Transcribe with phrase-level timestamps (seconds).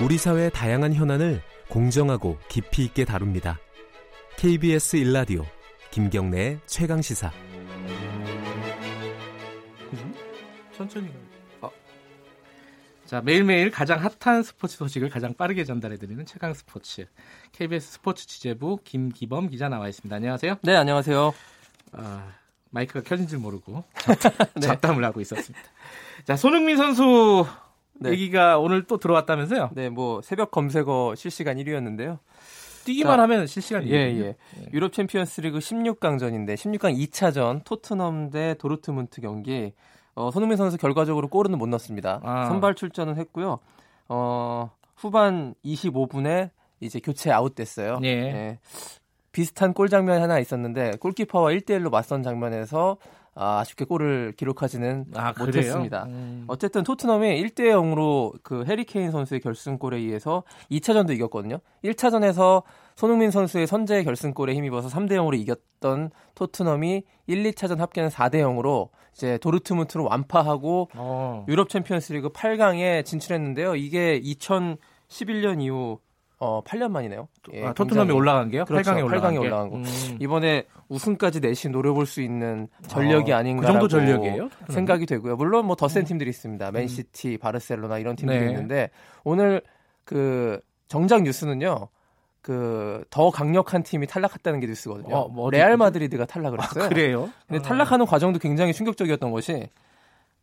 [0.00, 3.58] 우리 사회의 다양한 현안을 공정하고 깊이 있게 다룹니다.
[4.36, 5.44] KBS 일라디오
[5.90, 7.32] 김경래의 최강 시사.
[10.76, 11.08] 천천히.
[11.60, 11.70] 어.
[13.04, 17.06] 자 매일매일 가장 핫한 스포츠 소식을 가장 빠르게 전달해드리는 최강 스포츠
[17.50, 20.14] KBS 스포츠 취재부 김기범 기자 나와 있습니다.
[20.14, 20.58] 안녕하세요.
[20.62, 21.34] 네 안녕하세요.
[21.92, 22.32] 아,
[22.70, 23.82] 마이크가 켜진 줄 모르고
[24.54, 24.60] 네.
[24.62, 25.68] 잡담을 하고 있었습니다.
[26.24, 27.44] 자 손흥민 선수
[28.00, 28.10] 네.
[28.10, 29.70] 얘기가 오늘 또 들어왔다면서요?
[29.74, 32.18] 네, 뭐 새벽 검색어 실시간 1위였는데요.
[32.84, 33.90] 뛰기만 자, 하면 실시간 1위.
[33.90, 34.36] 예, 예, 예.
[34.72, 39.72] 유럽 챔피언스리그 16강전인데 16강 2차전 토트넘 대 도르트문트 경기
[40.14, 42.20] 어, 손흥민 선수 결과적으로 골은 못 넣었습니다.
[42.24, 42.46] 아.
[42.46, 43.58] 선발 출전은 했고요.
[44.08, 48.00] 어, 후반 25분에 이제 교체 아웃됐어요.
[48.04, 48.08] 예.
[48.08, 48.58] 예.
[49.32, 52.96] 비슷한 골 장면이 하나 있었는데 골키퍼와 1대1로 맞선 장면에서
[53.40, 56.06] 아, 쉽게 골을 기록하지는 아, 못했습니다.
[56.08, 56.44] 음.
[56.48, 61.60] 어쨌든 토트넘이 1대 0으로 그 해리 케인 선수의 결승골에 의해서 2차전도 이겼거든요.
[61.84, 62.64] 1차전에서
[62.96, 69.38] 손흥민 선수의 선제 결승골에 힘입어서 3대 0으로 이겼던 토트넘이 1, 2차전 합계는 4대 0으로 이제
[69.38, 71.44] 도르트문트를 완파하고 어.
[71.46, 73.76] 유럽 챔피언스리그 8강에 진출했는데요.
[73.76, 76.00] 이게 2011년 이후
[76.40, 77.28] 어, 8년 만이네요.
[77.52, 78.64] 예, 아, 토트넘이 올라간 게요?
[78.64, 78.90] 그렇죠.
[78.92, 79.76] 8강에 올라간, 8강에 올라간 거.
[79.76, 79.84] 음.
[80.20, 83.62] 이번에 우승까지 내신 노려볼 수 있는 전력이 아, 아닌가.
[83.62, 84.48] 그 정도 전력이에요?
[84.70, 85.36] 생각이 되고요.
[85.36, 86.04] 물론 뭐 더센 음.
[86.06, 86.70] 팀들이 있습니다.
[86.70, 87.38] 맨시티, 음.
[87.38, 88.46] 바르셀로나 이런 팀들이 네.
[88.50, 88.90] 있는데
[89.24, 89.62] 오늘
[90.04, 91.88] 그 정작 뉴스는요.
[92.40, 95.14] 그 더 강력한 팀이 탈락했다는 게 뉴스거든요.
[95.14, 96.84] 어, 뭐 레알 마드리드가 탈락을 아, 했어요.
[96.84, 97.30] 아, 그래요?
[97.46, 99.68] 근데 탈락하는 과정도 굉장히 충격적이었던 것이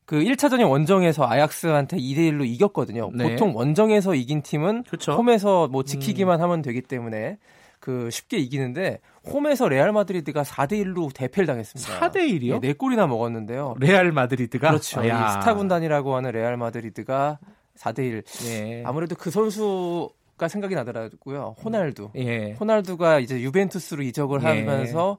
[0.06, 3.10] 그 1차전이 원정에서 아약스한테 2대 1로 이겼거든요.
[3.14, 3.30] 네.
[3.32, 5.14] 보통 원정에서 이긴 팀은 그쵸?
[5.14, 6.44] 홈에서 뭐 지키기만 음.
[6.44, 7.38] 하면 되기 때문에
[7.80, 9.00] 그 쉽게 이기는데
[9.32, 12.00] 홈에서 레알 마드리드가 4대 1로 대패를 당했습니다.
[12.00, 12.60] 4대 1이요?
[12.62, 13.76] 네, 4골이나 먹었는데요.
[13.80, 15.02] 레알 마드리드가 그렇죠.
[15.02, 17.40] 스타 군단이라고 하는 레알 마드리드가
[17.78, 18.24] 4대 1.
[18.48, 18.84] 예.
[18.86, 21.56] 아무래도 그 선수가 생각이 나더라고요.
[21.64, 22.10] 호날두.
[22.18, 22.54] 예.
[22.60, 24.48] 호날두가 이제 유벤투스로 이적을 예.
[24.48, 25.18] 하면서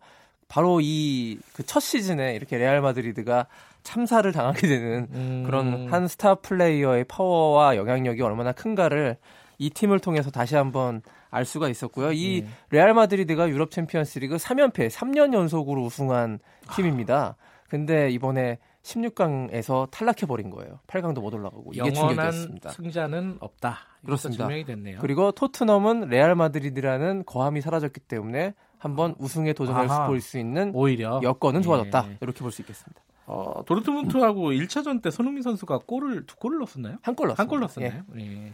[0.49, 3.47] 바로 이 그 첫 시즌에 이렇게 레알 마드리드가
[3.87, 5.43] 참사를 당하게 되는 음.
[5.47, 9.17] 그런 한 스타 플레이어의 파워와 영향력이 얼마나 큰가를
[9.59, 12.13] 이 팀을 통해서 다시 한번 알 수가 있었고요.
[12.13, 12.49] 이 네.
[12.71, 16.41] 레알 마드리드가 유럽 챔피언스리그 3연패, 3년 연속으로 우승한
[16.75, 17.37] 팀입니다.
[17.69, 20.81] 근데 이번에 16강에서 탈락해 버린 거예요.
[20.87, 22.71] 8강도 못 올라가고 이게 충격이었습니다.
[22.71, 23.79] 승자는 없다.
[24.05, 24.45] 그렇습니다.
[24.45, 24.99] 증명이 됐네요.
[25.01, 32.07] 그리고 토트넘은 레알 마드리드라는 거함이 사라졌기 때문에 한번 우승에 도전할 수 있는 오히려 여건은 좋아졌다.
[32.11, 32.19] 예.
[32.21, 33.01] 이렇게 볼 수 있겠습니다.
[33.27, 36.99] 어, 도르트문트하고 1차전 때 손흥민 선수가 골을 두 골을 넣었나요?
[37.03, 37.43] 한 골 넣었어요.
[37.43, 38.03] 한골 넣었나요?
[38.19, 38.23] 예.
[38.47, 38.53] 예.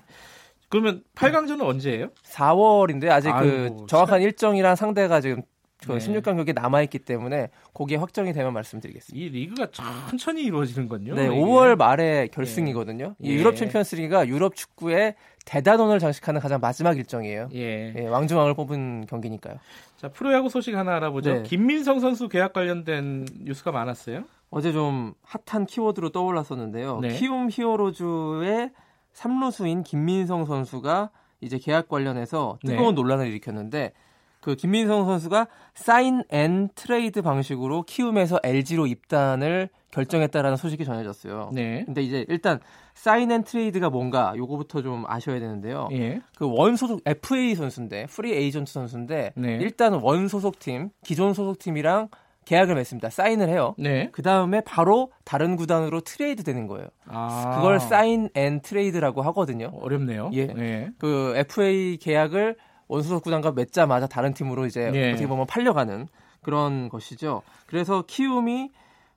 [0.68, 2.08] 그러면 8강전은 언제예요?
[2.24, 4.22] 4월인데 아직 그 아이고, 그 정확한 참...
[4.22, 5.42] 일정이랑 상대가 지금
[5.84, 5.98] 그 네.
[5.98, 9.22] 16강 경기 남아 있기 때문에 거기에 확정이 되면 말씀드리겠습니다.
[9.22, 11.14] 이 리그가 천천히 이루어지는군요.
[11.14, 13.16] 네, 5월 말에 결승이거든요.
[13.22, 13.28] 예.
[13.28, 17.48] 이 유럽 챔피언스리그가 유럽 축구의 대단원을 장식하는 가장 마지막 일정이에요.
[17.54, 17.94] 예.
[17.98, 19.56] 예 왕중왕을 뽑는 경기니까요.
[19.96, 21.34] 자, 프로야구 소식 하나 알아보죠.
[21.34, 21.42] 네.
[21.42, 24.24] 김민성 선수 계약 관련된 뉴스가 많았어요.
[24.52, 27.00] 어제 좀 핫한 키워드로 떠올랐었는데요.
[27.00, 27.08] 네.
[27.16, 28.70] 키움 히어로즈의
[29.12, 33.00] 삼루수인 김민성 선수가 이제 계약 관련해서 뜨거운 네.
[33.00, 33.92] 논란을 일으켰는데
[34.40, 41.50] 그 김민성 선수가 사인 앤 트레이드 방식으로 키움에서 LG로 입단을 결정했다라는 소식이 전해졌어요.
[41.54, 41.84] 네.
[41.86, 42.60] 근데 이제 일단
[42.94, 45.88] 사인 앤 트레이드가 뭔가 요거부터 좀 아셔야 되는데요.
[45.92, 46.20] 예.
[46.36, 49.58] 그 원 소속 FA 선수인데 프리 에이전트 선수인데 네.
[49.60, 52.08] 일단 원 소속 팀, 기존 소속 팀이랑
[52.44, 53.10] 계약을 맺습니다.
[53.10, 53.74] 사인을 해요.
[53.78, 54.08] 네.
[54.12, 56.88] 그 다음에 바로 다른 구단으로 트레이드 되는 거예요.
[57.06, 57.56] 아.
[57.56, 59.70] 그걸 사인 앤 트레이드라고 하거든요.
[59.80, 60.30] 어렵네요.
[60.32, 60.46] 예.
[60.46, 60.90] 네.
[60.98, 62.56] 그 FA 계약을
[62.88, 65.10] 원소속 구단과 맺자마자 다른 팀으로 이제 네.
[65.10, 66.08] 어떻게 보면 팔려가는
[66.42, 67.42] 그런 것이죠.
[67.66, 68.70] 그래서 키움이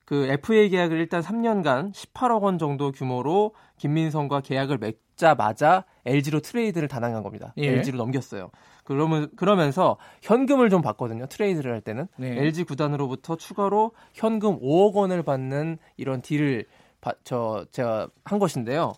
[0.06, 7.24] 그 FA 계약을 일단 3년간 18억 원 정도 규모로 김민성과 계약을 맺자마자 LG로 트레이드를 단행한
[7.24, 7.53] 겁니다.
[7.58, 7.68] 예.
[7.68, 8.52] LG로 넘겼어요.
[8.84, 11.26] 그러면 그러면서 현금을 좀 받거든요.
[11.28, 12.38] 트레이드를 할 때는 네.
[12.38, 16.66] LG 구단으로부터 추가로 현금 5억 원을 받는 이런 딜을
[17.02, 18.94] 바, 저 제가 한 것인데요.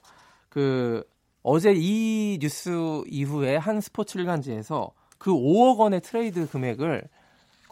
[0.49, 1.03] 그
[1.41, 7.07] 어제 이 뉴스 이후에 한 스포츠 일간지에서 그 5억 원의 트레이드 금액을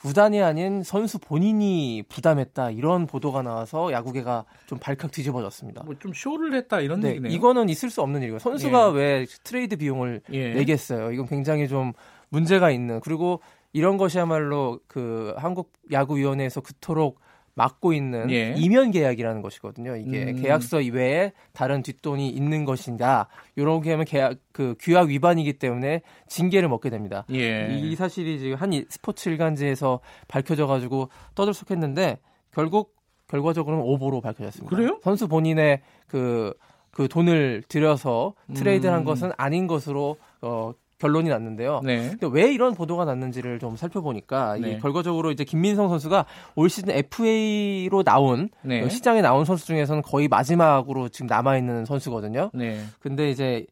[0.06, 5.84] 구단이 아닌 선수 본인이 부담했다 이런 보도가 나와서 야구계가 좀 발칵 뒤집어졌습니다.
[5.84, 7.32] 뭐 좀 쇼를 했다 이런 네, 얘기네요.
[7.34, 8.98] 이거는 있을 수 없는 일이고 선수가 예.
[8.98, 10.54] 왜 트레이드 비용을 예.
[10.54, 11.12] 내겠어요.
[11.12, 11.94] 이건 굉장히 좀
[12.30, 13.40] 문제가 있는 그리고
[13.74, 17.20] 이런 것이야말로 그 한국 야구위원회에서 그토록
[17.56, 18.54] 막고 있는 예.
[18.58, 19.96] 이면 계약이라는 것이거든요.
[19.96, 20.42] 이게 음.
[20.42, 26.90] 계약서 이외에 다른 뒷돈이 있는 것인가 이렇게 하면 계약 그 규약 위반이기 때문에 징계를 먹게
[26.90, 27.26] 됩니다.
[27.32, 27.70] 예.
[27.72, 32.20] 이 사실이 지금 한 스포츠 일간지에서 밝혀져 가지고 떠들썩했는데
[32.52, 32.94] 결국
[33.28, 34.76] 결과적으로는 오보로 밝혀졌습니다.
[34.76, 35.00] 그래요?
[35.02, 39.06] 선수 본인의 그그 돈을 들여서 트레이드한 음.
[39.06, 40.74] 것은 아닌 것으로 어,
[41.06, 41.82] 결론이 났는데요.
[41.84, 42.10] 네.
[42.10, 44.72] 근데 왜 이런 보도가 났는지를 좀 살펴보니까 네.
[44.72, 46.26] 이 결과적으로 이제 김민성 선수가
[46.56, 48.82] 올 시즌 FA로 나온 네.
[48.82, 52.50] 그 시장에 나온 선수 중에서는 거의 마지막으로 지금 남아 있는 선수거든요.
[52.54, 52.80] 네.
[53.00, 53.68] 근데 이제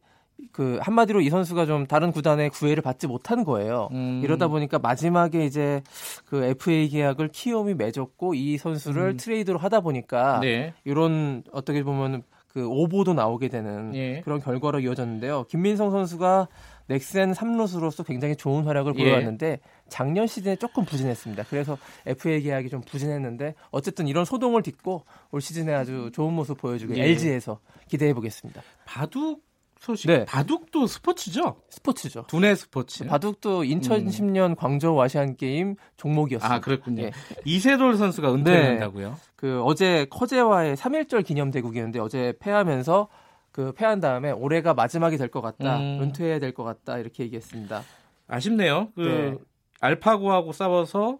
[0.52, 3.88] 그 한마디로 이 선수가 좀 다른 구단의 구애를 받지 못한 거예요.
[3.92, 4.20] 음.
[4.22, 5.82] 이러다 보니까 마지막에 이제
[6.26, 9.16] 그 FA 계약을 키움이 맺었고 이 선수를 음.
[9.16, 10.74] 트레이드로 하다 보니까 네.
[10.84, 12.22] 이런 어떻게 보면
[12.54, 14.20] 그 오보도 나오게 되는 예.
[14.20, 15.44] 그런 결과로 이어졌는데요.
[15.48, 16.46] 김민성 선수가
[16.86, 19.04] 넥센 3루수로서 굉장히 좋은 활약을 예.
[19.04, 19.58] 보여왔는데 예.
[19.88, 21.44] 작년 시즌에 조금 부진했습니다.
[21.48, 26.98] 그래서 FA 계약이 좀 부진했는데 어쨌든 이런 소동을 딛고 올 시즌에 아주 좋은 모습 보여주길
[26.98, 27.04] 예.
[27.04, 28.62] LG에서 기대해 보겠습니다.
[28.84, 29.42] 바둑
[29.84, 30.06] 소식.
[30.06, 30.24] 네.
[30.24, 31.56] 바둑도 스포츠죠?
[31.68, 32.24] 스포츠죠.
[32.26, 33.04] 두뇌 스포츠.
[33.04, 34.54] 바둑도 2010년 음.
[34.54, 36.50] 광저우 아시안 게임 종목이었어요.
[36.50, 37.02] 아, 그렇군요.
[37.02, 37.12] 예.
[37.44, 38.68] 이세돌 선수가 은퇴를 네.
[38.68, 39.18] 한다고요?
[39.36, 43.08] 그 어제 커제와의 3일절 기념 대국이었는데 어제 패하면서
[43.54, 45.78] 그 패한 다음에 올해가 마지막이 될 것 같다.
[45.78, 46.00] 음.
[46.02, 46.98] 은퇴해야 될 것 같다.
[46.98, 47.82] 이렇게 얘기했습니다.
[48.26, 48.88] 아쉽네요.
[48.96, 49.34] 그 네.
[49.80, 51.18] 알파고하고 싸워서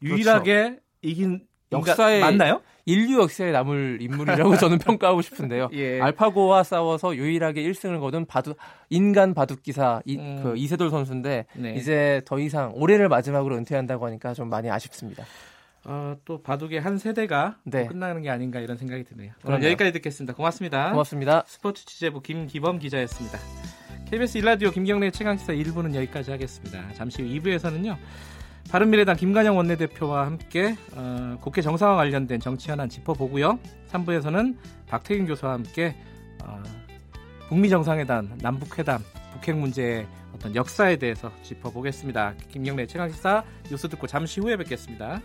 [0.00, 0.80] 유일하게 그렇죠.
[1.02, 1.40] 이긴
[1.72, 2.60] 역사에 맞나요?
[2.84, 5.70] 인류 역사에 남을 인물이라고 저는 평가하고 싶은데요.
[5.72, 6.00] 예.
[6.00, 8.56] 알파고와 싸워서 유일하게 1승을 거둔 바둑
[8.90, 10.40] 인간 바둑 기사 이, 음.
[10.42, 11.74] 그 이세돌 선수인데 네.
[11.74, 15.24] 이제 더 이상 올해를 마지막으로 은퇴한다고 하니까 좀 많이 아쉽습니다.
[15.84, 17.86] 어, 또 바둑의 한 세대가 네.
[17.86, 19.32] 끝나는 게 아닌가 이런 생각이 드네요.
[19.44, 20.34] 오늘 여기까지 듣겠습니다.
[20.34, 20.90] 고맙습니다.
[20.90, 21.44] 고맙습니다.
[21.46, 23.38] 스포츠 취재부 김기범 기자였습니다.
[24.10, 26.92] KBS 일라디오 김경래 최강기사 1부는 여기까지 하겠습니다.
[26.92, 27.96] 잠시 후 2부에서는요.
[28.70, 33.58] 바른미래당 김관영 원내대표와 함께 어, 국회 정상화 관련된 정치 현안 짚어보고요.
[33.90, 34.56] 3부에서는
[34.86, 35.96] 박태균 교수와 함께
[36.44, 36.62] 어,
[37.48, 39.02] 북미 정상회담, 남북회담,
[39.32, 42.34] 북핵 문제의 어떤 역사에 대해서 짚어보겠습니다.
[42.50, 45.20] 김경래 최강기사 뉴스 듣고 잠시 후에 뵙겠습니다.